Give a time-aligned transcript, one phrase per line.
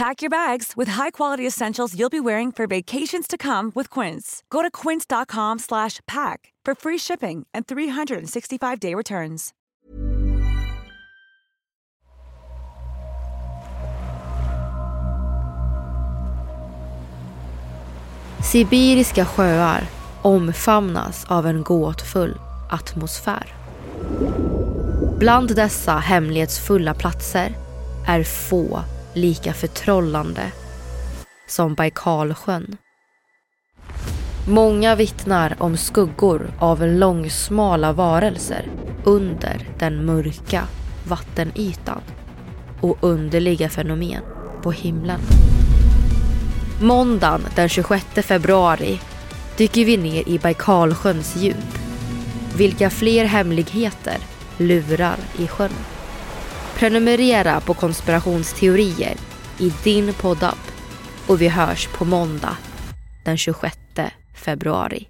[0.00, 4.42] Pack your bags with high-quality essentials you'll be wearing for vacations to come with Quince.
[4.48, 9.50] Go to quince.com/pack for free shipping and 365-day returns.
[18.42, 19.80] Sibiriska sjöar
[20.22, 22.38] omfamnas av en gåtfull
[22.70, 23.54] atmosfär.
[25.18, 27.54] Bland dessa hemlighetsfulla platser
[28.06, 30.52] är få lika förtrollande
[31.46, 32.76] som Baikalsjön.
[34.48, 38.66] Många vittnar om skuggor av långsmala varelser
[39.04, 40.62] under den mörka
[41.08, 42.02] vattenytan
[42.80, 44.22] och underliga fenomen
[44.62, 45.20] på himlen.
[46.82, 49.00] Måndagen den 26 februari
[49.56, 51.78] dyker vi ner i Baikalsjöns djup.
[52.56, 54.16] Vilka fler hemligheter
[54.58, 55.99] lurar i sjön?
[56.80, 59.16] Prenumerera på konspirationsteorier
[59.58, 60.58] i din poddapp
[61.28, 62.56] och vi hörs på måndag
[63.24, 63.76] den 26
[64.44, 65.08] februari.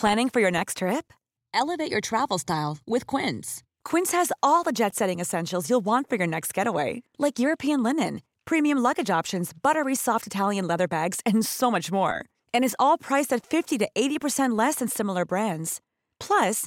[0.00, 1.12] Planning for your next trip?
[1.54, 3.62] Elevate your travel style with Quince.
[3.90, 7.82] Quince has all the jet setting essentials you'll want for your next getaway, like European
[7.82, 12.14] linen, premium luggage options, buttery soft Italian leather bags, and so much more.
[12.54, 15.80] And is all priced at 50 to 80% less than similar brands.
[16.20, 16.66] Plus,